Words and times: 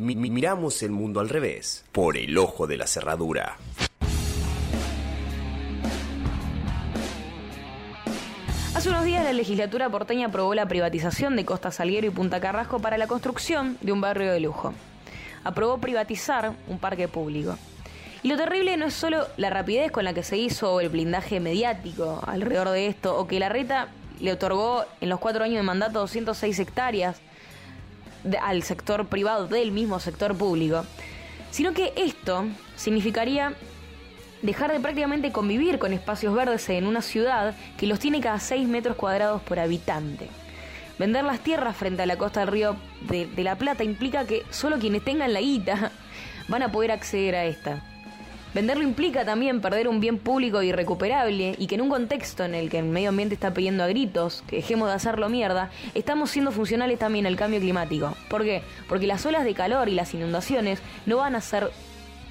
Mi- 0.00 0.16
mi- 0.16 0.30
miramos 0.30 0.82
el 0.82 0.90
mundo 0.90 1.20
al 1.20 1.28
revés, 1.28 1.84
por 1.92 2.16
el 2.16 2.36
ojo 2.38 2.66
de 2.66 2.76
la 2.76 2.86
cerradura. 2.86 3.56
Hace 8.74 8.90
unos 8.90 9.04
días 9.04 9.24
la 9.24 9.32
legislatura 9.32 9.88
porteña 9.88 10.28
aprobó 10.28 10.54
la 10.54 10.66
privatización 10.68 11.34
de 11.36 11.44
Costa 11.44 11.72
Salguero 11.72 12.06
y 12.06 12.10
Punta 12.10 12.40
Carrasco 12.40 12.78
para 12.78 12.96
la 12.98 13.06
construcción 13.08 13.76
de 13.80 13.92
un 13.92 14.00
barrio 14.00 14.32
de 14.32 14.40
lujo. 14.40 14.72
Aprobó 15.42 15.78
privatizar 15.78 16.52
un 16.68 16.78
parque 16.78 17.08
público. 17.08 17.56
Y 18.22 18.28
lo 18.28 18.36
terrible 18.36 18.76
no 18.76 18.86
es 18.86 18.94
solo 18.94 19.26
la 19.36 19.50
rapidez 19.50 19.90
con 19.90 20.04
la 20.04 20.12
que 20.12 20.22
se 20.22 20.36
hizo 20.36 20.74
o 20.74 20.80
el 20.80 20.88
blindaje 20.90 21.40
mediático 21.40 22.20
alrededor 22.26 22.70
de 22.70 22.86
esto, 22.88 23.16
o 23.16 23.26
que 23.26 23.38
la 23.40 23.48
reta 23.48 23.88
le 24.20 24.32
otorgó 24.32 24.84
en 25.00 25.08
los 25.08 25.18
cuatro 25.20 25.44
años 25.44 25.56
de 25.56 25.62
mandato 25.62 26.00
206 26.00 26.58
hectáreas 26.58 27.20
al 28.42 28.62
sector 28.62 29.06
privado 29.06 29.46
del 29.46 29.72
mismo 29.72 30.00
sector 30.00 30.36
público, 30.36 30.84
sino 31.50 31.72
que 31.72 31.92
esto 31.96 32.46
significaría 32.76 33.54
dejar 34.42 34.72
de 34.72 34.80
prácticamente 34.80 35.32
convivir 35.32 35.78
con 35.78 35.92
espacios 35.92 36.34
verdes 36.34 36.68
en 36.68 36.86
una 36.86 37.02
ciudad 37.02 37.54
que 37.76 37.86
los 37.86 37.98
tiene 37.98 38.20
cada 38.20 38.38
6 38.38 38.68
metros 38.68 38.96
cuadrados 38.96 39.42
por 39.42 39.58
habitante. 39.58 40.28
Vender 40.98 41.24
las 41.24 41.40
tierras 41.40 41.76
frente 41.76 42.02
a 42.02 42.06
la 42.06 42.18
costa 42.18 42.40
del 42.40 42.48
río 42.48 42.76
de, 43.08 43.28
la 43.36 43.56
Plata 43.56 43.84
implica 43.84 44.26
que 44.26 44.42
solo 44.50 44.78
quienes 44.78 45.04
tengan 45.04 45.32
la 45.32 45.40
guita 45.40 45.92
van 46.48 46.62
a 46.62 46.72
poder 46.72 46.90
acceder 46.90 47.36
a 47.36 47.44
esta. 47.44 47.82
Venderlo 48.54 48.82
implica 48.82 49.26
también 49.26 49.60
perder 49.60 49.88
un 49.88 50.00
bien 50.00 50.18
público 50.18 50.62
irrecuperable 50.62 51.54
y 51.58 51.66
que 51.66 51.74
en 51.74 51.82
un 51.82 51.90
contexto 51.90 52.44
en 52.44 52.54
el 52.54 52.70
que 52.70 52.78
el 52.78 52.86
medio 52.86 53.10
ambiente 53.10 53.34
está 53.34 53.52
pidiendo 53.52 53.84
a 53.84 53.88
gritos 53.88 54.42
que 54.46 54.56
dejemos 54.56 54.88
de 54.88 54.94
hacerlo 54.94 55.28
mierda, 55.28 55.70
estamos 55.94 56.30
siendo 56.30 56.50
funcionales 56.50 56.98
también 56.98 57.26
al 57.26 57.36
cambio 57.36 57.60
climático. 57.60 58.16
¿Por 58.30 58.44
qué? 58.44 58.62
Porque 58.88 59.06
las 59.06 59.26
olas 59.26 59.44
de 59.44 59.52
calor 59.52 59.90
y 59.90 59.94
las 59.94 60.14
inundaciones 60.14 60.80
no 61.04 61.18
van 61.18 61.36
a 61.36 61.42
ser 61.42 61.70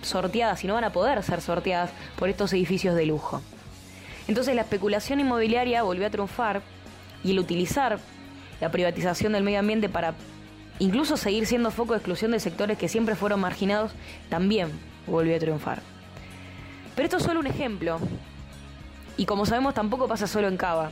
sorteadas 0.02 0.64
y 0.64 0.68
no 0.68 0.74
van 0.74 0.86
a 0.86 0.92
poder 0.92 1.22
ser 1.22 1.40
sorteadas 1.40 1.92
por 2.18 2.30
estos 2.30 2.52
edificios 2.54 2.96
de 2.96 3.06
lujo. 3.06 3.42
Entonces 4.28 4.56
la 4.56 4.62
especulación 4.62 5.20
inmobiliaria 5.20 5.84
volvió 5.84 6.08
a 6.08 6.10
triunfar 6.10 6.64
y 7.24 7.32
el 7.32 7.40
utilizar 7.40 8.00
la 8.60 8.72
privatización 8.72 9.34
del 9.34 9.44
medio 9.44 9.60
ambiente 9.60 9.88
para 9.88 10.16
incluso 10.80 11.16
seguir 11.16 11.46
siendo 11.46 11.70
foco 11.70 11.94
de 11.94 12.00
exclusión 12.00 12.32
de 12.32 12.40
sectores 12.40 12.78
que 12.80 12.88
siempre 12.88 13.16
fueron 13.16 13.40
marginados 13.40 13.92
también 14.30 14.72
volvió 15.06 15.36
a 15.36 15.40
triunfar. 15.40 15.97
Pero 16.98 17.06
esto 17.06 17.18
es 17.18 17.24
solo 17.24 17.40
un 17.40 17.46
ejemplo. 17.46 18.00
Y 19.18 19.28
como 19.28 19.46
sabemos 19.46 19.76
tampoco 19.76 20.08
pasa 20.08 20.26
solo 20.26 20.48
en 20.48 20.58
Cava. 20.58 20.90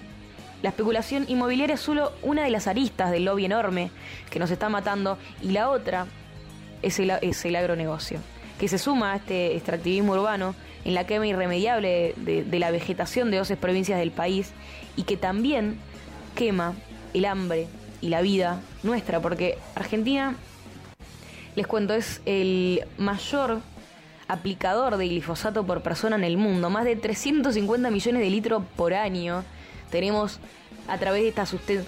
La 0.62 0.70
especulación 0.70 1.26
inmobiliaria 1.28 1.74
es 1.74 1.82
solo 1.82 2.12
una 2.22 2.44
de 2.44 2.52
las 2.52 2.68
aristas 2.68 3.10
del 3.10 3.26
lobby 3.26 3.46
enorme 3.46 3.90
que 4.30 4.38
nos 4.38 4.52
está 4.52 4.70
matando 4.70 5.18
y 5.42 5.50
la 5.50 5.72
otra 5.72 6.06
es 6.84 7.00
el, 7.00 7.10
es 7.10 7.44
el 7.46 7.56
agronegocio, 7.56 8.20
que 8.60 8.68
se 8.68 8.78
suma 8.78 9.14
a 9.14 9.16
este 9.16 9.56
extractivismo 9.56 10.14
urbano 10.14 10.54
en 10.86 10.94
la 10.94 11.08
quema 11.08 11.26
irremediable 11.26 12.14
de, 12.18 12.44
de 12.44 12.60
la 12.60 12.70
vegetación 12.70 13.32
de 13.32 13.38
12 13.38 13.58
provincias 13.58 13.98
del 13.98 14.12
país 14.12 14.54
y 14.96 15.04
que 15.04 15.18
también 15.18 15.80
quema 16.36 16.74
el 17.16 17.26
hambre 17.26 17.68
y 18.02 18.10
la 18.10 18.22
vida 18.22 18.62
nuestra, 18.84 19.22
porque 19.22 19.58
Argentina, 19.74 20.36
les 21.56 21.66
cuento, 21.66 21.96
es 21.96 22.22
el 22.26 22.86
mayor 23.00 23.62
aplicador 24.28 24.98
de 24.98 25.08
glifosato 25.08 25.66
por 25.66 25.82
persona 25.82 26.16
en 26.16 26.24
el 26.24 26.38
mundo, 26.38 26.70
más 26.70 26.86
de 26.86 26.96
350 26.96 27.92
millones 27.92 28.22
de 28.22 28.30
litros 28.30 28.64
por 28.76 28.94
año. 28.94 29.44
Tenemos 29.92 30.40
a 30.88 30.98
través 30.98 31.24
de 31.24 31.30
esta, 31.30 31.46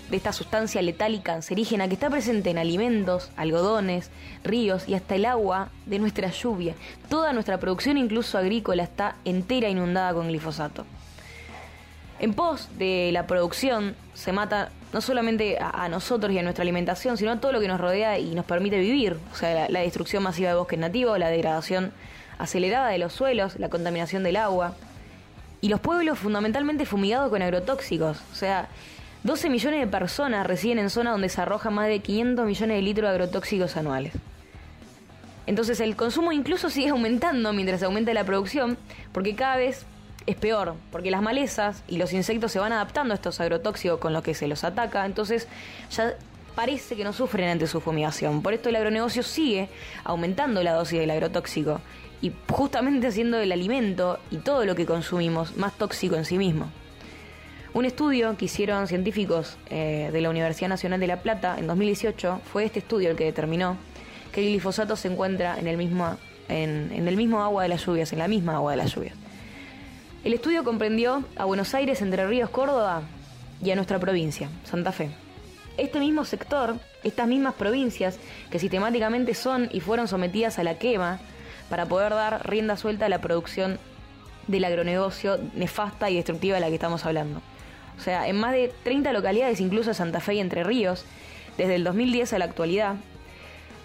de 0.10 0.18
esta 0.18 0.34
sustancia 0.34 0.82
letal 0.82 1.14
y 1.14 1.20
cancerígena 1.20 1.88
que 1.88 1.94
está 1.94 2.10
presente 2.10 2.50
en 2.50 2.58
alimentos, 2.58 3.30
algodones, 3.36 4.10
ríos 4.44 4.88
y 4.88 4.96
hasta 4.96 5.16
el 5.16 5.26
agua 5.26 5.70
de 5.86 6.00
nuestra 6.00 6.30
lluvia. 6.32 6.74
Toda 7.10 7.34
nuestra 7.34 7.60
producción, 7.60 7.98
incluso 7.98 8.38
agrícola, 8.38 8.84
está 8.84 9.16
entera 9.26 9.70
inundada 9.70 10.14
con 10.14 10.28
glifosato. 10.28 10.86
En 12.20 12.34
pos 12.34 12.70
de 12.80 13.12
la 13.14 13.28
producción 13.28 13.96
se 14.16 14.32
mata 14.32 14.72
no 14.92 15.02
solamente 15.02 15.60
a, 15.60 15.88
nosotros 15.90 16.32
y 16.32 16.40
a 16.40 16.44
nuestra 16.44 16.64
alimentación, 16.64 17.18
sino 17.18 17.32
a 17.32 17.40
todo 17.40 17.52
lo 17.52 17.60
que 17.60 17.68
nos 17.68 17.80
rodea 17.80 18.18
y 18.18 18.34
nos 18.34 18.46
permite 18.46 18.80
vivir. 18.80 19.18
O 19.32 19.36
sea, 19.36 19.70
la 19.70 19.82
destrucción 19.82 20.24
masiva 20.24 20.50
de 20.50 20.56
bosques 20.56 20.80
nativos, 20.80 21.20
la 21.20 21.30
degradación 21.30 21.92
acelerada 22.38 22.90
de 22.90 22.98
los 22.98 23.14
suelos, 23.14 23.60
la 23.60 23.70
contaminación 23.70 24.24
del 24.24 24.38
agua. 24.38 24.76
Y 25.62 25.70
los 25.70 25.80
pueblos 25.80 26.20
fundamentalmente 26.20 26.86
fumigados 26.86 27.30
con 27.30 27.42
agrotóxicos. 27.42 28.20
O 28.32 28.36
sea, 28.36 28.70
12 29.24 29.50
millones 29.50 29.80
de 29.80 29.88
personas 29.88 30.46
residen 30.46 30.80
en 30.80 30.90
zonas 30.90 31.14
donde 31.14 31.30
se 31.30 31.42
arrojan 31.42 31.74
más 31.74 31.88
de 31.88 32.00
500 32.00 32.46
millones 32.46 32.78
de 32.78 32.82
litros 32.82 33.10
de 33.10 33.16
agrotóxicos 33.16 33.76
anuales. 33.76 34.14
Entonces 35.48 35.80
el 35.80 35.96
consumo 35.96 36.32
incluso 36.32 36.70
sigue 36.70 36.90
aumentando 36.90 37.54
mientras 37.54 37.82
aumenta 37.82 38.14
la 38.14 38.26
producción, 38.26 38.78
porque 39.14 39.34
cada 39.34 39.56
vez 39.56 39.86
es 40.26 40.36
peor, 40.36 40.76
porque 40.92 41.10
las 41.10 41.22
malezas 41.22 41.84
y 41.88 41.98
los 41.98 42.12
insectos 42.12 42.52
se 42.52 42.60
van 42.60 42.74
adaptando 42.74 43.14
a 43.14 43.16
estos 43.16 43.40
agrotóxicos 43.40 44.00
con 44.00 44.12
los 44.12 44.24
que 44.24 44.34
se 44.34 44.48
los 44.48 44.66
ataca, 44.66 45.06
entonces 45.06 45.48
ya 45.90 46.16
parece 46.54 46.98
que 46.98 47.06
no 47.06 47.14
sufren 47.14 47.50
ante 47.50 47.66
su 47.66 47.80
fumigación. 47.80 48.42
Por 48.42 48.54
esto 48.54 48.68
el 48.70 48.76
agronegocio 48.76 49.24
sigue 49.24 49.70
aumentando 50.04 50.62
la 50.64 50.74
dosis 50.74 51.00
del 51.00 51.12
agrotóxico 51.12 51.80
y 52.22 52.32
justamente 52.50 53.08
haciendo 53.08 53.40
el 53.40 53.52
alimento 53.52 54.20
y 54.32 54.38
todo 54.38 54.66
lo 54.66 54.76
que 54.76 54.86
consumimos 54.86 55.56
más 55.56 55.78
tóxico 55.78 56.16
en 56.16 56.26
sí 56.26 56.38
mismo. 56.38 56.70
Un 57.74 57.86
estudio 57.86 58.36
que 58.38 58.46
hicieron 58.46 58.88
científicos 58.88 59.58
eh, 59.70 60.10
de 60.12 60.22
la 60.22 60.30
Universidad 60.30 60.70
Nacional 60.70 61.00
de 61.00 61.08
La 61.08 61.22
Plata 61.22 61.58
en 61.60 61.68
2018 61.68 62.42
fue 62.52 62.66
este 62.66 62.80
estudio 62.80 63.12
el 63.12 63.18
que 63.18 63.26
determinó 63.26 63.78
que 64.32 64.42
el 64.42 64.48
glifosato 64.48 64.96
se 64.96 65.10
encuentra 65.10 65.60
en 65.60 65.68
el 65.68 65.78
mismo, 65.78 66.18
en, 66.50 66.92
en 66.92 67.08
el 67.08 67.16
mismo 67.18 67.44
agua 67.44 67.64
de 67.64 67.70
las 67.70 67.86
lluvias, 67.86 68.12
en 68.14 68.20
la 68.20 68.28
misma 68.28 68.56
agua 68.56 68.72
de 68.72 68.78
las 68.78 68.96
lluvias. 68.96 69.16
El 70.24 70.34
estudio 70.34 70.64
comprendió 70.64 71.24
a 71.36 71.46
Buenos 71.46 71.74
Aires, 71.76 72.02
Entre 72.02 72.26
Ríos, 72.26 72.50
Córdoba 72.50 73.04
y 73.64 73.72
a 73.72 73.76
nuestra 73.76 74.00
provincia, 74.00 74.50
Santa 74.64 74.92
Fe. 74.92 75.12
Este 75.78 76.00
mismo 76.00 76.26
sector, 76.26 76.76
estas 77.04 77.28
mismas 77.28 77.54
provincias 77.54 78.18
que 78.50 78.58
sistemáticamente 78.58 79.36
son 79.36 79.70
y 79.72 79.80
fueron 79.80 80.08
sometidas 80.08 80.58
a 80.58 80.64
la 80.64 80.80
quema 80.80 81.20
para 81.70 81.86
poder 81.86 82.14
dar 82.14 82.48
rienda 82.48 82.78
suelta 82.78 83.06
a 83.06 83.10
la 83.10 83.20
producción 83.20 83.80
del 84.48 84.66
agronegocio 84.66 85.40
nefasta 85.56 86.10
y 86.10 86.16
destructiva 86.16 86.56
de 86.56 86.62
la 86.62 86.68
que 86.68 86.76
estamos 86.76 87.06
hablando. 87.06 87.42
O 87.98 88.02
sea, 88.02 88.28
en 88.28 88.38
más 88.38 88.54
de 88.54 88.74
30 88.84 89.12
localidades, 89.14 89.60
incluso 89.60 89.94
Santa 89.94 90.20
Fe 90.20 90.36
y 90.36 90.40
Entre 90.40 90.64
Ríos, 90.64 91.06
desde 91.58 91.76
el 91.76 91.84
2010 91.84 92.34
a 92.34 92.40
la 92.40 92.46
actualidad, 92.46 92.96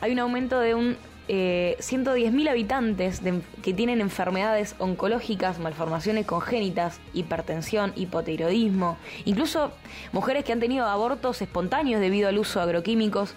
hay 0.00 0.12
un 0.12 0.19
aumento 0.19 0.60
de 0.60 0.75
un 0.75 0.97
eh, 1.28 1.76
110.000 1.78 2.50
habitantes 2.50 3.22
que 3.62 3.72
tienen 3.72 4.00
enfermedades 4.00 4.75
oncológicas, 4.78 5.59
malformaciones 5.59 6.26
congénitas, 6.26 7.00
hipertensión, 7.14 7.93
hipotiroidismo, 7.97 8.99
incluso 9.25 9.72
mujeres 10.12 10.44
que 10.44 10.53
han 10.53 10.60
tenido 10.60 10.87
abortos 10.87 11.41
espontáneos 11.41 12.00
debido 12.00 12.28
al 12.28 12.38
uso 12.38 12.59
de 12.59 12.64
agroquímicos 12.64 13.34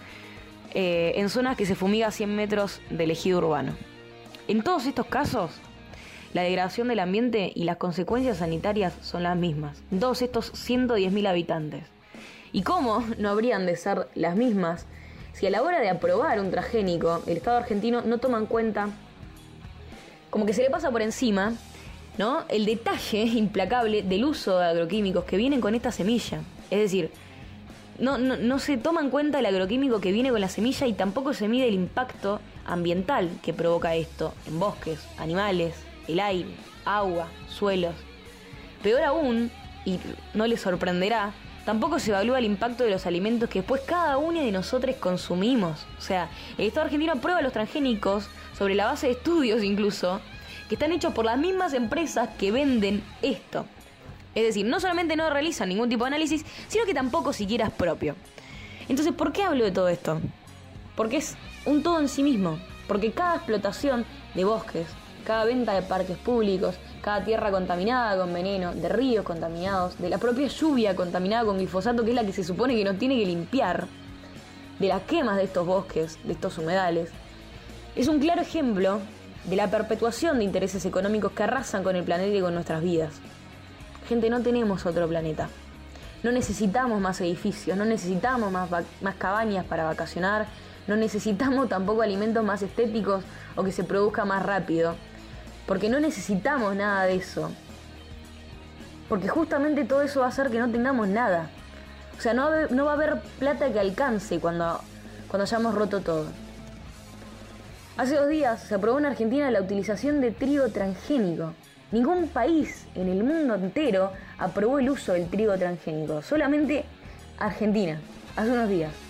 eh, 0.74 1.14
en 1.16 1.30
zonas 1.30 1.56
que 1.56 1.66
se 1.66 1.76
fumiga 1.76 2.08
a 2.08 2.12
100 2.12 2.36
metros 2.36 2.82
del 2.90 3.12
ejido 3.12 3.38
urbano. 3.38 3.74
En 4.48 4.62
todos 4.62 4.86
estos 4.86 5.08
casos, 5.08 5.52
la 6.34 6.44
degradación 6.44 6.88
del 6.88 7.00
ambiente 7.00 7.52
y 7.56 7.64
las 7.64 7.78
consecuencias 7.78 8.38
sanitarias 8.38 8.94
son 9.02 9.24
las 9.24 9.36
mismas. 9.36 9.82
Todos 10.00 10.22
estos 10.22 10.54
110.000 10.54 11.28
habitantes. 11.28 11.84
¿Y 12.52 12.62
cómo 12.62 13.04
no 13.18 13.30
habrían 13.30 13.66
de 13.66 13.76
ser 13.76 14.08
las 14.14 14.36
mismas 14.36 14.86
si 15.34 15.48
a 15.48 15.50
la 15.50 15.64
hora 15.64 15.82
de 15.82 15.90
aprobar 15.90 16.40
un 16.40 16.52
transgénico 16.52 17.24
el 17.26 17.38
Estado 17.38 17.58
argentino 17.58 18.04
no 18.04 18.20
toma 18.20 18.38
en 18.38 18.46
cuenta, 18.46 18.90
como 20.30 20.46
que 20.46 20.54
se 20.54 20.62
le 20.62 20.70
pasa 20.70 20.92
por 20.92 21.02
encima, 21.02 21.54
¿no? 22.20 22.44
El 22.48 22.66
detalle 22.66 23.24
implacable 23.24 24.04
del 24.04 24.26
uso 24.26 24.60
de 24.60 24.66
agroquímicos 24.66 25.26
que 25.26 25.38
vienen 25.38 25.60
con 25.60 25.74
esta 25.74 25.92
semilla. 25.92 26.42
Es 26.70 26.80
decir, 26.80 27.10
no, 27.98 28.20
no 28.20 28.60
se 28.60 28.78
toma 28.78 29.02
en 29.02 29.10
cuenta 29.10 29.40
el 29.40 29.46
agroquímico 29.48 30.00
que 30.00 30.12
viene 30.12 30.30
con 30.30 30.40
la 30.40 30.50
semilla 30.50 30.86
y 30.86 30.94
tampoco 30.94 31.34
se 31.34 31.48
mide 31.48 31.68
el 31.68 31.74
impacto 31.74 32.40
ambiental 32.66 33.30
que 33.42 33.54
provoca 33.54 33.96
esto 33.96 34.34
en 34.48 34.60
bosques, 34.60 35.00
animales, 35.18 35.76
el 36.08 36.20
aire, 36.20 36.50
agua, 36.86 37.28
suelos. 37.48 37.96
Peor 38.84 39.04
aún, 39.04 39.52
y 39.86 40.00
no 40.34 40.48
les 40.48 40.62
sorprenderá, 40.62 41.34
tampoco 41.66 42.00
se 42.00 42.12
evalúa 42.12 42.40
el 42.40 42.46
impacto 42.46 42.84
de 42.84 42.92
los 42.92 43.06
alimentos 43.06 43.50
que 43.50 43.60
después 43.60 43.82
cada 43.82 44.18
uno 44.18 44.42
de 44.42 44.52
nosotros 44.52 44.96
consumimos. 44.98 45.86
O 45.98 46.02
sea, 46.02 46.30
el 46.58 46.68
Estado 46.68 46.86
argentino 46.86 47.14
aprueba 47.14 47.42
los 47.42 47.54
transgénicos 47.54 48.28
sobre 48.58 48.76
la 48.76 48.86
base 48.86 49.08
de 49.08 49.14
estudios 49.14 49.64
incluso, 49.64 50.22
que 50.70 50.76
están 50.76 50.92
hechos 50.92 51.14
por 51.14 51.26
las 51.26 51.38
mismas 51.38 51.74
empresas 51.74 52.30
que 52.38 52.52
venden 52.52 53.04
esto. 53.22 53.66
Es 54.34 54.44
decir, 54.44 54.66
no 54.66 54.80
solamente 54.80 55.16
no 55.16 55.30
realizan 55.30 55.70
ningún 55.70 55.90
tipo 55.90 56.04
de 56.04 56.10
análisis, 56.10 56.46
sino 56.68 56.86
que 56.86 56.94
tampoco 56.94 57.34
siquiera 57.34 57.68
es 57.68 57.74
propio. 57.74 58.16
Entonces, 58.90 59.14
¿por 59.14 59.32
qué 59.32 59.44
hablo 59.44 59.64
de 59.64 59.72
todo 59.72 59.88
esto? 59.88 60.20
Porque 60.96 61.18
es 61.18 61.36
un 61.66 61.84
todo 61.84 62.00
en 62.00 62.08
sí 62.08 62.24
mismo. 62.24 62.60
Porque 62.88 63.12
cada 63.12 63.36
explotación 63.36 64.06
de 64.34 64.46
bosques, 64.46 64.88
cada 65.26 65.46
venta 65.46 65.74
de 65.74 65.82
parques 65.82 66.18
públicos, 66.18 66.76
cada 67.02 67.24
tierra 67.24 67.52
contaminada 67.52 68.18
con 68.18 68.34
veneno, 68.34 68.74
de 68.74 68.90
ríos 68.90 69.26
contaminados, 69.26 69.98
de 69.98 70.10
la 70.10 70.18
propia 70.18 70.48
lluvia 70.48 70.96
contaminada 70.96 71.46
con 71.46 71.58
glifosato, 71.58 72.04
que 72.04 72.12
es 72.12 72.16
la 72.16 72.24
que 72.24 72.34
se 72.34 72.44
supone 72.44 72.76
que 72.76 72.84
nos 72.84 72.98
tiene 72.98 73.18
que 73.18 73.26
limpiar, 73.26 73.88
de 74.80 74.88
las 74.88 75.02
quemas 75.04 75.38
de 75.38 75.44
estos 75.44 75.66
bosques, 75.66 76.20
de 76.24 76.34
estos 76.34 76.58
humedales, 76.58 77.10
Es 77.96 78.10
un 78.10 78.20
claro 78.20 78.42
ejemplo 78.42 79.00
de 79.46 79.56
la 79.56 79.72
perpetuación 79.72 80.40
de 80.40 80.44
intereses 80.44 80.86
económicos 80.86 81.32
que 81.32 81.44
arrasan 81.44 81.82
con 81.82 81.96
el 81.96 82.04
planeta 82.04 82.36
y 82.36 82.42
con 82.42 82.54
nuestras 82.54 82.84
vidas. 82.84 83.14
Gente, 84.10 84.30
no 84.30 84.42
tenemos 84.42 84.86
otro 84.86 85.08
planeta. 85.08 85.48
No 86.22 86.32
necesitamos 86.32 87.00
más 87.00 87.22
edificios, 87.22 87.78
no 87.78 87.86
necesitamos 87.86 88.52
más, 88.52 88.70
más 89.02 89.16
cabañas 89.16 89.64
para 89.66 89.86
vacacionar, 89.86 90.48
no 90.88 90.96
necesitamos 90.96 91.70
tampoco 91.70 92.02
alimentos 92.02 92.44
más 92.44 92.62
estéticos 92.62 93.24
o 93.56 93.64
que 93.64 93.72
se 93.72 93.84
produzca 93.84 94.26
más 94.26 94.44
rápido, 94.44 94.96
porque 95.66 95.90
no 95.90 96.00
necesitamos 96.00 96.76
nada 96.76 97.06
de 97.06 97.16
eso. 97.16 97.52
Porque 99.10 99.28
justamente 99.28 99.86
todo 99.86 100.02
eso 100.02 100.22
va 100.22 100.28
a 100.28 100.30
hacer 100.30 100.50
que 100.50 100.60
no 100.60 100.70
tengamos 100.70 101.08
nada. 101.08 101.50
O 102.18 102.22
sea, 102.22 102.34
no 102.34 102.50
va 102.50 102.68
no 102.70 102.86
va 102.86 102.92
a 102.92 102.96
haber 102.96 103.20
plata 103.40 103.72
que 103.72 103.80
alcance 103.80 104.40
cuando, 104.40 104.80
cuando 105.28 105.44
hayamos 105.44 105.76
roto 105.76 106.02
todo. 106.02 106.26
Hace 107.98 108.16
dos 108.16 108.28
días 108.28 108.62
se 108.62 108.76
aprobó 108.76 109.00
en 109.00 109.06
Argentina 109.06 109.50
la 109.52 109.62
utilización 109.62 110.22
de 110.22 110.32
trigo 110.32 110.70
transgénico. 110.70 111.54
Ningún 111.92 112.28
país 112.28 112.88
en 112.96 113.10
el 113.10 113.24
mundo 113.24 113.56
entero 113.56 114.12
aprobó 114.38 114.80
el 114.80 114.90
uso 114.90 115.14
del 115.14 115.30
trigo 115.30 115.58
transgénico, 115.58 116.22
solamente 116.22 116.84
Argentina, 117.38 118.00
hace 118.36 118.52
unos 118.52 118.70
días. 118.70 119.05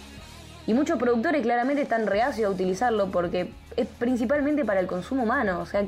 Y 0.67 0.73
muchos 0.73 0.97
productores 0.97 1.41
claramente 1.43 1.81
están 1.81 2.07
reacios 2.07 2.49
a 2.49 2.53
utilizarlo 2.53 3.11
porque 3.11 3.51
es 3.77 3.87
principalmente 3.87 4.65
para 4.65 4.79
el 4.79 4.87
consumo 4.87 5.23
humano, 5.23 5.59
o 5.59 5.65
sea, 5.65 5.85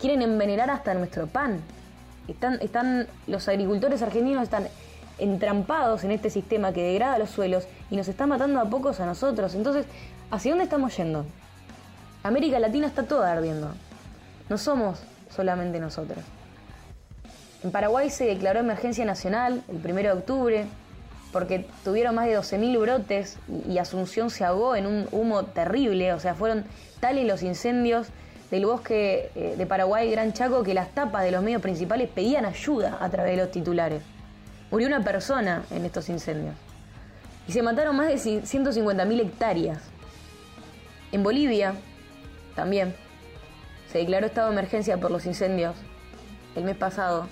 quieren 0.00 0.22
envenenar 0.22 0.70
hasta 0.70 0.94
nuestro 0.94 1.26
pan. 1.26 1.60
Están, 2.26 2.58
están, 2.60 3.06
los 3.26 3.48
agricultores 3.48 4.02
argentinos 4.02 4.42
están 4.42 4.68
entrampados 5.18 6.02
en 6.04 6.10
este 6.12 6.30
sistema 6.30 6.72
que 6.72 6.82
degrada 6.82 7.18
los 7.18 7.30
suelos 7.30 7.66
y 7.90 7.96
nos 7.96 8.08
está 8.08 8.26
matando 8.26 8.60
a 8.60 8.64
pocos 8.64 9.00
a 9.00 9.06
nosotros. 9.06 9.54
Entonces, 9.54 9.86
¿hacia 10.30 10.52
dónde 10.52 10.64
estamos 10.64 10.96
yendo? 10.96 11.24
América 12.22 12.58
Latina 12.58 12.86
está 12.86 13.04
toda 13.04 13.30
ardiendo. 13.32 13.72
No 14.48 14.58
somos 14.58 15.00
solamente 15.34 15.78
nosotros. 15.78 16.24
En 17.62 17.70
Paraguay 17.70 18.10
se 18.10 18.24
declaró 18.24 18.60
emergencia 18.60 19.04
nacional 19.04 19.62
el 19.68 19.76
1 19.76 19.94
de 19.94 20.12
octubre 20.12 20.66
porque 21.32 21.66
tuvieron 21.84 22.14
más 22.14 22.26
de 22.26 22.38
12.000 22.38 22.80
brotes 22.80 23.38
y 23.68 23.78
Asunción 23.78 24.30
se 24.30 24.44
ahogó 24.44 24.76
en 24.76 24.86
un 24.86 25.08
humo 25.12 25.44
terrible. 25.44 26.12
O 26.12 26.20
sea, 26.20 26.34
fueron 26.34 26.64
tales 27.00 27.26
los 27.26 27.42
incendios 27.42 28.08
del 28.50 28.66
bosque 28.66 29.30
eh, 29.34 29.54
de 29.56 29.66
Paraguay 29.66 30.10
Gran 30.10 30.32
Chaco 30.32 30.62
que 30.62 30.74
las 30.74 30.90
tapas 30.90 31.22
de 31.24 31.30
los 31.30 31.42
medios 31.42 31.62
principales 31.62 32.08
pedían 32.08 32.44
ayuda 32.44 32.98
a 33.00 33.08
través 33.08 33.36
de 33.36 33.42
los 33.42 33.50
titulares. 33.50 34.02
Murió 34.70 34.88
una 34.88 35.02
persona 35.02 35.64
en 35.70 35.84
estos 35.84 36.08
incendios. 36.08 36.54
Y 37.46 37.52
se 37.52 37.62
mataron 37.62 37.96
más 37.96 38.08
de 38.08 38.14
150.000 38.14 39.20
hectáreas. 39.20 39.78
En 41.12 41.22
Bolivia, 41.22 41.74
también 42.54 42.94
se 43.90 43.98
declaró 43.98 44.26
estado 44.26 44.48
de 44.48 44.54
emergencia 44.54 44.98
por 44.98 45.10
los 45.10 45.26
incendios 45.26 45.74
el 46.54 46.64
mes 46.64 46.76
pasado 46.76 47.26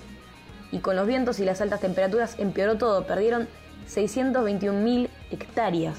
y 0.71 0.79
con 0.79 0.95
los 0.95 1.07
vientos 1.07 1.39
y 1.39 1.45
las 1.45 1.61
altas 1.61 1.79
temperaturas 1.79 2.35
empeoró 2.37 2.77
todo, 2.77 3.05
perdieron 3.05 3.47
621.000 3.89 5.09
hectáreas. 5.31 5.97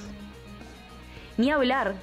Ni 1.36 1.50
hablar 1.50 1.94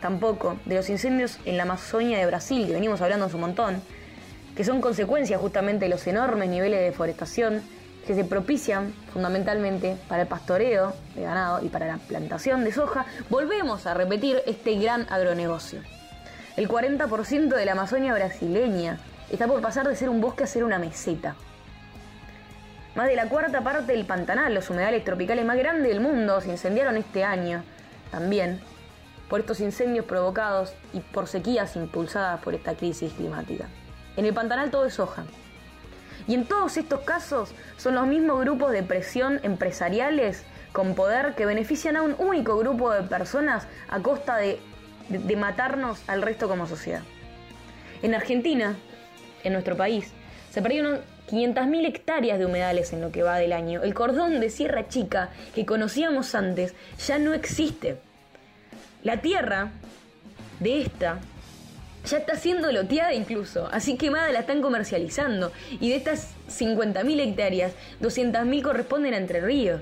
tampoco 0.00 0.56
de 0.64 0.76
los 0.76 0.88
incendios 0.88 1.38
en 1.44 1.56
la 1.56 1.64
Amazonia 1.64 2.18
de 2.18 2.26
Brasil, 2.26 2.66
que 2.66 2.72
venimos 2.72 3.00
hablando 3.00 3.26
un 3.26 3.40
montón, 3.40 3.82
que 4.56 4.64
son 4.64 4.80
consecuencia 4.80 5.38
justamente 5.38 5.84
de 5.84 5.90
los 5.90 6.06
enormes 6.06 6.48
niveles 6.48 6.78
de 6.80 6.86
deforestación 6.86 7.62
que 8.06 8.14
se 8.14 8.24
propician 8.24 8.94
fundamentalmente 9.12 9.96
para 10.08 10.22
el 10.22 10.28
pastoreo 10.28 10.94
de 11.14 11.22
ganado 11.22 11.64
y 11.64 11.68
para 11.68 11.86
la 11.86 11.98
plantación 11.98 12.64
de 12.64 12.72
soja, 12.72 13.04
volvemos 13.28 13.86
a 13.86 13.94
repetir 13.94 14.42
este 14.46 14.74
gran 14.76 15.06
agronegocio. 15.10 15.82
El 16.56 16.68
40% 16.68 17.54
de 17.54 17.64
la 17.64 17.72
Amazonia 17.72 18.14
brasileña 18.14 18.98
está 19.30 19.46
por 19.46 19.60
pasar 19.60 19.86
de 19.86 19.96
ser 19.96 20.08
un 20.08 20.20
bosque 20.20 20.44
a 20.44 20.46
ser 20.46 20.64
una 20.64 20.78
meseta. 20.78 21.36
Más 22.94 23.06
de 23.06 23.16
la 23.16 23.28
cuarta 23.28 23.62
parte 23.62 23.92
del 23.92 24.04
Pantanal, 24.04 24.54
los 24.54 24.68
humedales 24.70 25.04
tropicales 25.04 25.44
más 25.44 25.56
grandes 25.56 25.88
del 25.88 26.00
mundo, 26.00 26.40
se 26.40 26.50
incendiaron 26.50 26.96
este 26.96 27.24
año 27.24 27.62
también 28.10 28.60
por 29.28 29.40
estos 29.40 29.60
incendios 29.60 30.04
provocados 30.06 30.74
y 30.92 31.00
por 31.00 31.28
sequías 31.28 31.76
impulsadas 31.76 32.40
por 32.40 32.54
esta 32.54 32.74
crisis 32.74 33.12
climática. 33.12 33.66
En 34.16 34.24
el 34.24 34.34
Pantanal 34.34 34.70
todo 34.70 34.86
es 34.86 34.94
soja. 34.94 35.24
Y 36.26 36.34
en 36.34 36.46
todos 36.46 36.76
estos 36.76 37.00
casos 37.00 37.52
son 37.76 37.94
los 37.94 38.06
mismos 38.06 38.40
grupos 38.40 38.72
de 38.72 38.82
presión 38.82 39.40
empresariales 39.42 40.44
con 40.72 40.94
poder 40.94 41.34
que 41.34 41.46
benefician 41.46 41.96
a 41.96 42.02
un 42.02 42.14
único 42.18 42.56
grupo 42.58 42.90
de 42.90 43.02
personas 43.02 43.66
a 43.88 44.00
costa 44.00 44.36
de 44.36 44.60
de, 45.10 45.36
matarnos 45.36 46.02
al 46.06 46.22
resto 46.22 46.48
como 46.48 46.66
sociedad. 46.66 47.02
En 48.02 48.14
Argentina, 48.14 48.76
en 49.42 49.52
nuestro 49.52 49.76
país, 49.76 50.12
se 50.50 50.62
perdieron 50.62 51.00
500.000 51.30 51.86
hectáreas 51.86 52.38
de 52.38 52.46
humedales 52.46 52.92
en 52.92 53.00
lo 53.00 53.12
que 53.12 53.22
va 53.22 53.38
del 53.38 53.52
año. 53.52 53.82
El 53.82 53.94
cordón 53.94 54.40
de 54.40 54.50
Sierra 54.50 54.88
Chica 54.88 55.30
que 55.54 55.66
conocíamos 55.66 56.34
antes 56.34 56.74
ya 57.06 57.18
no 57.18 57.34
existe. 57.34 57.98
La 59.02 59.20
tierra 59.20 59.70
de 60.58 60.82
esta 60.82 61.20
ya 62.06 62.18
está 62.18 62.36
siendo 62.36 62.72
loteada 62.72 63.12
incluso, 63.14 63.68
así 63.72 63.96
quemada 63.96 64.32
la 64.32 64.40
están 64.40 64.62
comercializando. 64.62 65.52
Y 65.80 65.90
de 65.90 65.96
estas 65.96 66.34
50.000 66.48 67.20
hectáreas, 67.20 67.72
200.000 68.00 68.62
corresponden 68.62 69.14
a 69.14 69.18
Entre 69.18 69.40
Ríos. 69.40 69.80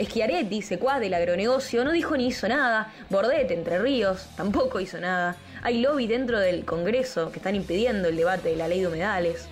Schiaretti, 0.00 0.62
secuaz 0.62 1.00
del 1.00 1.14
agronegocio, 1.14 1.84
no 1.84 1.90
dijo 1.90 2.16
ni 2.16 2.28
hizo 2.28 2.48
nada. 2.48 2.92
Bordet, 3.10 3.50
Entre 3.50 3.78
Ríos, 3.78 4.28
tampoco 4.36 4.78
hizo 4.80 5.00
nada. 5.00 5.36
Hay 5.62 5.80
lobby 5.80 6.06
dentro 6.06 6.38
del 6.38 6.64
Congreso 6.64 7.32
que 7.32 7.38
están 7.38 7.56
impidiendo 7.56 8.08
el 8.08 8.16
debate 8.16 8.50
de 8.50 8.56
la 8.56 8.68
ley 8.68 8.80
de 8.80 8.86
humedales. 8.86 9.48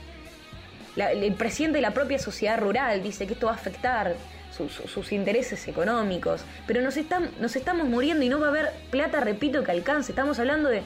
El 0.96 1.32
presidente 1.34 1.78
de 1.78 1.82
la 1.82 1.93
propia 1.93 2.19
sociedad 2.19 2.58
rural 2.58 3.02
dice 3.02 3.26
que 3.26 3.34
esto 3.34 3.46
va 3.46 3.52
a 3.52 3.56
afectar 3.56 4.14
sus, 4.56 5.12
intereses 5.12 5.69
económicos. 5.69 6.43
Pero 6.66 6.81
nos, 6.81 6.96
estamos 6.96 7.88
muriendo 7.88 8.25
y 8.25 8.28
no 8.28 8.40
va 8.40 8.46
a 8.46 8.50
haber 8.50 8.72
plata, 8.90 9.20
repito, 9.20 9.62
que 9.62 9.70
alcance. 9.70 10.12
Estamos 10.12 10.38
hablando 10.38 10.69
de 10.69 10.82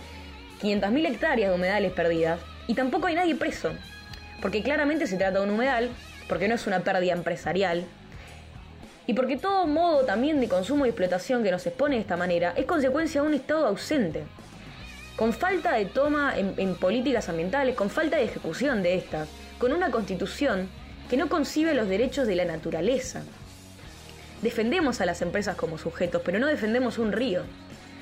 500.000 0.63 1.07
hectáreas 1.07 1.51
de 1.51 1.55
humedales 1.55 1.93
perdidas. 1.93 2.41
Y 2.67 2.75
tampoco 2.75 3.07
hay 3.07 3.15
nadie 3.15 3.35
preso. 3.37 3.73
Porque 4.43 4.63
claramente 4.63 5.07
se 5.07 5.17
trata 5.17 5.39
de 5.39 5.45
un 5.45 5.51
humedal, 5.51 5.91
porque 6.29 6.49
no 6.49 6.55
es 6.55 6.67
una 6.67 6.81
pérdida 6.81 7.13
empresarial, 7.13 7.85
y 9.11 9.13
porque 9.13 9.37
todo 9.37 9.67
modo 9.67 10.05
también 10.05 10.41
de 10.41 10.49
consumo 10.49 10.87
y 10.87 10.91
explotación 10.91 11.43
que 11.43 11.51
nos 11.51 11.67
expone 11.67 11.97
de 11.97 12.03
esta 12.03 12.17
manera 12.17 12.53
es 12.55 12.65
consecuencia 12.65 13.21
de 13.21 13.27
un 13.27 13.35
Estado 13.35 13.67
ausente, 13.67 14.23
con 15.17 15.33
falta 15.33 15.73
de 15.73 15.87
toma 15.87 16.35
en, 16.37 16.77
políticas 16.77 17.29
ambientales, 17.29 17.75
con 17.75 17.91
falta 17.91 18.19
de 18.19 18.25
ejecución 18.27 18.85
de 18.85 18.95
estas, 18.95 19.29
con 19.61 19.73
una 19.73 19.91
constitución 19.91 20.69
que 21.11 21.19
no 21.19 21.29
concibe 21.29 21.75
los 21.75 21.87
derechos 21.87 22.27
de 22.27 22.35
la 22.35 22.47
naturaleza. 22.47 23.23
Defendemos 24.41 25.03
a 25.03 25.07
las 25.07 25.21
empresas 25.21 25.55
como 25.55 25.77
sujetos, 25.77 26.23
pero 26.25 26.39
no 26.39 26.47
defendemos 26.47 26.99
un 26.99 27.13
río. 27.13 27.43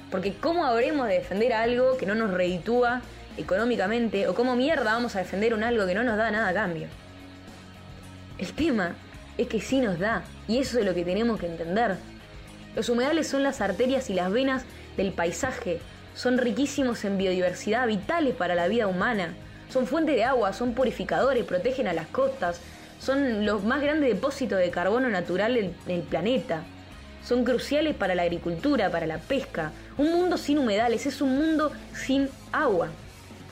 Porque 0.08 0.34
¿cómo 0.34 0.64
habremos 0.64 1.08
de 1.08 1.14
defender 1.14 1.52
algo 1.52 1.98
que 1.98 2.06
no 2.06 2.14
nos 2.14 2.30
reditúa 2.30 3.02
económicamente? 3.36 4.28
¿O 4.28 4.36
cómo 4.36 4.54
mierda 4.54 4.84
vamos 4.84 5.16
a 5.16 5.18
defender 5.18 5.52
un 5.52 5.64
algo 5.64 5.84
que 5.84 5.94
no 5.94 6.04
nos 6.04 6.16
da 6.16 6.30
nada 6.30 6.48
a 6.48 6.54
cambio? 6.54 6.86
El 8.38 8.52
tema 8.52 8.94
es 9.36 9.48
que 9.48 9.60
sí 9.60 9.80
nos 9.80 9.98
da, 9.98 10.22
y 10.46 10.58
eso 10.58 10.78
es 10.78 10.86
lo 10.86 10.94
que 10.94 11.04
tenemos 11.04 11.40
que 11.40 11.46
entender. 11.46 11.96
Los 12.76 12.88
humedales 12.88 13.26
son 13.26 13.42
las 13.42 13.60
arterias 13.60 14.10
y 14.10 14.14
las 14.14 14.30
venas 14.30 14.62
del 14.96 15.12
paisaje, 15.12 15.80
son 16.14 16.38
riquísimos 16.38 17.04
en 17.04 17.18
biodiversidad, 17.18 17.88
vitales 17.88 18.36
para 18.36 18.54
la 18.54 18.68
vida 18.68 18.86
humana, 18.86 19.34
son 19.68 19.86
fuente 19.86 20.12
de 20.12 20.24
agua, 20.24 20.52
son 20.52 20.72
purificadores, 20.72 21.44
protegen 21.44 21.88
a 21.88 21.92
las 21.92 22.06
costas, 22.06 22.60
son 23.00 23.46
los 23.46 23.64
más 23.64 23.80
grandes 23.80 24.08
depósitos 24.08 24.58
de 24.58 24.70
carbono 24.70 25.08
natural 25.08 25.56
en 25.56 25.74
el 25.86 26.02
planeta. 26.02 26.62
Son 27.24 27.44
cruciales 27.44 27.94
para 27.94 28.14
la 28.14 28.22
agricultura, 28.22 28.90
para 28.90 29.06
la 29.06 29.18
pesca. 29.18 29.72
Un 29.98 30.12
mundo 30.12 30.38
sin 30.38 30.58
humedales 30.58 31.06
es 31.06 31.20
un 31.20 31.36
mundo 31.36 31.72
sin 31.94 32.28
agua. 32.52 32.88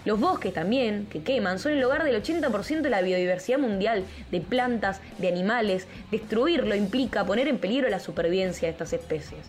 Los 0.04 0.20
bosques 0.20 0.54
también, 0.54 1.06
que 1.06 1.22
queman, 1.22 1.58
son 1.58 1.72
el 1.72 1.82
hogar 1.82 2.04
del 2.04 2.22
80% 2.22 2.80
de 2.80 2.90
la 2.90 3.02
biodiversidad 3.02 3.58
mundial, 3.58 4.04
de 4.30 4.40
plantas, 4.40 5.00
de 5.18 5.28
animales. 5.28 5.88
Destruirlo 6.12 6.76
implica 6.76 7.26
poner 7.26 7.48
en 7.48 7.58
peligro 7.58 7.88
la 7.88 7.98
supervivencia 7.98 8.68
de 8.68 8.72
estas 8.72 8.92
especies. 8.92 9.40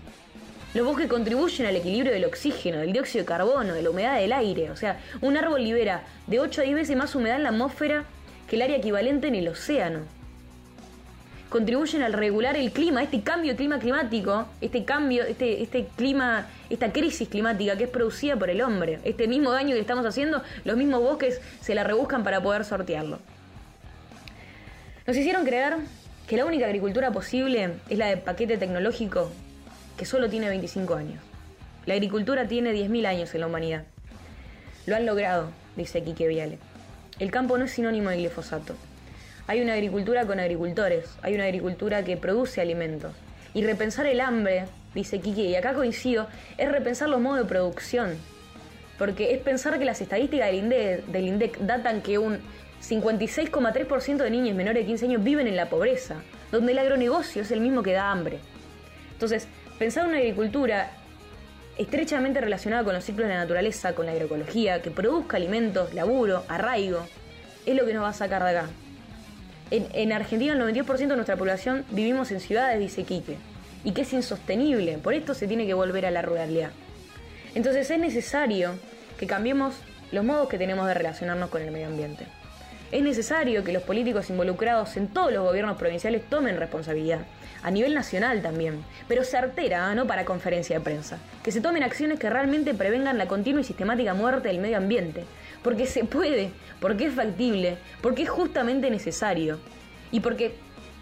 Los 0.78 0.86
bosques 0.86 1.08
contribuyen 1.08 1.66
al 1.66 1.76
equilibrio 1.76 2.14
del 2.14 2.26
oxígeno, 2.26 2.78
del 2.78 2.94
dióxido 2.94 3.24
de 3.24 3.26
carbono, 3.26 3.74
de 3.74 3.82
la 3.82 3.90
humedad 3.90 4.20
del 4.20 4.32
aire. 4.32 4.70
O 4.70 4.76
sea, 4.76 5.00
un 5.22 5.36
árbol 5.36 5.64
libera 5.64 6.04
de 6.28 6.40
8 6.40 6.62
a 6.62 6.64
10 6.66 6.76
veces 6.76 6.96
más 6.96 7.16
humedad 7.16 7.38
en 7.38 7.42
la 7.42 7.50
atmósfera 7.50 8.04
que 8.48 8.58
el 8.58 8.62
área 8.62 8.78
equivalente 8.78 9.26
en 9.28 9.34
el 9.34 9.48
océano 9.48 10.02
contribuyen 11.50 12.04
al 12.04 12.14
regular 12.14 12.56
el 12.56 12.72
clima, 12.72 13.02
este 13.02 13.24
cambio 13.24 13.54
de 13.54 13.58
clima 13.58 13.80
climático, 13.80 14.46
este 14.62 14.86
cambio, 14.86 15.24
este, 15.24 15.64
este 15.64 15.88
clima, 15.96 16.46
esta 16.70 16.92
crisis 16.92 17.28
climática 17.28 17.76
que 17.76 17.86
es 17.86 17.90
producida 17.90 18.36
por 18.36 18.52
el 18.52 18.62
hombre. 18.62 19.00
Este 19.04 19.28
mismo 19.28 19.50
daño 19.50 19.74
que 19.74 19.82
estamos 19.82 20.06
haciendo, 20.06 20.44
los 20.64 20.78
mismos 20.78 21.02
bosques 21.02 21.42
se 21.60 21.74
la 21.74 21.86
rebuscan 21.86 22.24
para 22.24 22.40
poder 22.44 22.64
sortearlo. 22.64 23.18
Nos 25.08 25.18
hicieron 25.18 25.44
creer 25.44 25.78
que 26.28 26.38
la 26.38 26.46
única 26.46 26.68
agricultura 26.68 27.10
posible 27.10 27.72
es 27.90 27.98
la 27.98 28.06
de 28.06 28.18
paquete 28.18 28.60
tecnológico 28.60 29.32
que 29.98 30.06
solo 30.06 30.30
tiene 30.30 30.48
25 30.48 30.96
años. 30.96 31.22
La 31.86 31.96
agricultura 31.96 32.48
tiene 32.48 32.74
10.000 32.74 33.06
años 33.08 33.34
en 33.34 33.42
la 33.42 33.48
humanidad. 33.48 33.84
Lo 34.86 34.96
han 34.96 35.06
logrado, 35.06 35.50
dice 35.76 36.04
Quique 36.04 36.28
Viale. 36.28 36.60
El 37.20 37.32
campo 37.32 37.58
no 37.58 37.66
es 37.66 37.72
sinónimo 37.72 38.10
de 38.10 38.18
glifosato. 38.18 38.76
Hay 39.48 39.62
una 39.62 39.74
agricultura 39.74 40.26
con 40.26 40.40
agricultores, 40.40 41.06
hay 41.22 41.36
una 41.36 41.46
agricultura 41.46 42.04
que 42.04 42.18
produce 42.18 42.62
alimentos. 42.62 43.14
Y 43.54 43.64
repensar 43.64 44.06
el 44.06 44.20
hambre, 44.20 44.66
dice 44.94 45.20
Quique, 45.20 45.44
y 45.44 45.56
acá 45.56 45.74
coincido, 45.74 46.28
es 46.58 46.72
repensar 46.72 47.10
los 47.10 47.22
modos 47.22 47.40
de 47.40 47.46
producción. 47.46 48.16
Porque 49.00 49.34
es 49.34 49.40
pensar 49.40 49.80
que 49.80 49.86
las 49.86 50.02
estadísticas 50.02 50.48
del 50.48 50.56
INDEC, 50.58 51.06
del 51.06 51.28
INDEC 51.28 51.58
datan 51.60 52.02
que 52.02 52.18
un 52.18 52.40
56,3% 52.88 54.18
de 54.18 54.30
niños 54.30 54.56
menores 54.56 54.84
de 54.84 54.88
15 54.88 55.06
años 55.06 55.24
viven 55.24 55.48
en 55.48 55.56
la 55.56 55.70
pobreza, 55.70 56.16
donde 56.52 56.74
el 56.74 56.80
agronegocio 56.80 57.42
es 57.42 57.52
el 57.52 57.62
mismo 57.62 57.82
que 57.82 57.94
da 57.94 58.12
hambre. 58.12 58.40
Entonces, 59.14 59.48
pensar 59.78 60.08
una 60.08 60.18
agricultura 60.18 60.92
estrechamente 61.78 62.42
relacionada 62.42 62.84
con 62.84 62.94
los 62.94 63.04
ciclos 63.04 63.28
de 63.28 63.34
la 63.34 63.42
naturaleza, 63.42 63.94
con 63.94 64.06
la 64.06 64.12
agroecología, 64.12 64.82
que 64.82 64.92
produzca 64.92 65.38
alimentos, 65.38 65.94
laburo, 65.94 66.44
arraigo, 66.48 67.06
es 67.66 67.76
lo 67.76 67.86
que 67.86 67.94
nos 67.94 68.04
va 68.04 68.10
a 68.10 68.14
sacar 68.14 68.44
de 68.44 68.50
acá. 68.50 68.70
En, 69.70 70.14
Argentina 70.14 70.54
el 70.54 70.62
92% 70.62 70.98
de 70.98 71.16
nuestra 71.16 71.36
población 71.36 71.84
vivimos 71.92 72.32
en 72.32 72.40
ciudades, 72.40 72.80
dice 72.80 73.04
Quique, 73.04 73.38
y 73.84 73.92
que 73.92 74.04
es 74.04 74.14
insostenible, 74.14 74.98
por 74.98 75.14
esto 75.14 75.34
se 75.34 75.46
tiene 75.46 75.68
que 75.68 75.74
volver 75.74 76.06
a 76.06 76.12
la 76.12 76.22
ruralidad. 76.22 76.72
Entonces 77.54 77.92
es 77.92 78.00
necesario 78.00 78.76
que 79.20 79.28
cambiemos 79.28 79.76
los 80.12 80.24
modos 80.24 80.48
que 80.48 80.58
tenemos 80.58 80.88
de 80.88 80.94
relacionarnos 80.94 81.50
con 81.50 81.62
el 81.62 81.72
medio 81.72 81.88
ambiente. 81.88 82.26
Es 82.90 83.04
necesario 83.04 83.66
que 83.66 83.74
los 83.74 83.84
políticos 83.84 84.30
involucrados 84.30 84.96
en 84.96 85.10
todos 85.10 85.34
los 85.34 85.44
gobiernos 85.44 85.78
provinciales 85.78 86.24
tomen 86.30 86.56
responsabilidad, 86.56 87.20
a 87.62 87.70
nivel 87.70 87.94
nacional 87.94 88.42
también, 88.42 88.82
pero 89.10 89.26
certera, 89.26 89.94
no 89.94 90.08
para 90.08 90.24
conferencia 90.24 90.78
de 90.78 90.86
prensa, 90.86 91.18
que 91.44 91.52
se 91.52 91.60
tomen 91.60 91.84
acciones 91.84 92.18
que 92.18 92.30
realmente 92.30 92.74
prevengan 92.74 93.18
la 93.18 93.28
continua 93.28 93.60
y 93.60 93.66
sistemática 93.66 94.14
muerte 94.14 94.48
del 94.48 94.60
medio 94.60 94.78
ambiente, 94.78 95.26
porque 95.64 95.86
se 95.86 96.06
puede, 96.06 96.52
porque 96.80 97.08
es 97.08 97.14
factible, 97.14 97.78
porque 98.02 98.24
es 98.24 98.30
justamente 98.30 98.90
necesario, 98.90 99.60
y 100.14 100.22
porque, 100.22 100.56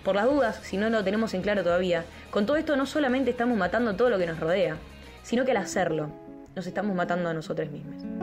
por 0.04 0.16
las 0.16 0.26
dudas, 0.26 0.60
si 0.64 0.78
no 0.78 0.90
lo 0.90 1.04
tenemos 1.04 1.36
en 1.36 1.44
claro 1.44 1.64
todavía, 1.64 2.04
con 2.32 2.48
todo 2.48 2.58
esto 2.58 2.76
no 2.76 2.88
solamente 2.88 3.30
estamos 3.30 3.60
matando 3.60 3.96
todo 3.96 4.10
lo 4.10 4.18
que 4.18 4.26
nos 4.26 4.40
rodea, 4.40 4.78
sino 5.22 5.46
que 5.46 5.52
al 5.52 5.58
hacerlo, 5.58 6.10
nos 6.56 6.66
estamos 6.66 6.96
matando 6.96 7.30
a 7.30 7.34
nosotros 7.36 7.70
mismos. 7.70 8.15